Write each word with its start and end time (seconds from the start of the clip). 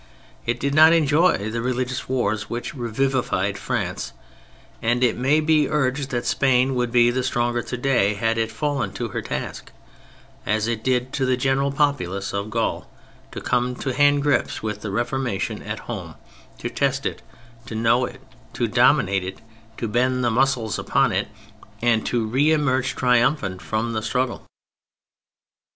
It 0.47 0.59
did 0.59 0.73
not 0.73 0.93
enjoy 0.93 1.51
the 1.51 1.61
religious 1.61 2.09
wars 2.09 2.49
which 2.49 2.73
revivified 2.73 3.55
France, 3.59 4.13
and 4.81 5.03
it 5.03 5.15
may 5.15 5.39
be 5.41 5.69
urged 5.69 6.09
that 6.09 6.25
Spain 6.25 6.73
would 6.73 6.91
be 6.91 7.11
the 7.11 7.21
stronger 7.21 7.61
today 7.61 8.15
had 8.15 8.39
it 8.39 8.51
fallen 8.51 8.93
to 8.93 9.09
her 9.09 9.21
task, 9.21 9.69
as 10.43 10.67
it 10.67 10.83
did 10.83 11.13
to 11.13 11.25
the 11.27 11.37
general 11.37 11.71
populace 11.71 12.33
of 12.33 12.49
Gaul, 12.49 12.89
to 13.31 13.39
come 13.41 13.75
to 13.75 13.93
hand 13.93 14.23
grips 14.23 14.63
with 14.63 14.81
the 14.81 14.89
Reformation 14.89 15.61
at 15.61 15.81
home, 15.81 16.15
to 16.57 16.67
test 16.71 17.05
it, 17.05 17.21
to 17.67 17.75
know 17.75 18.05
it, 18.05 18.21
to 18.53 18.65
dominate 18.67 19.23
it, 19.23 19.37
to 19.77 19.87
bend 19.87 20.23
the 20.23 20.31
muscles 20.31 20.79
upon 20.79 21.11
it, 21.11 21.27
and 21.79 22.03
to 22.07 22.27
reemerge 22.27 22.95
triumphant 22.95 23.61
from 23.61 23.93
the 23.93 24.01
struggle. 24.01 24.47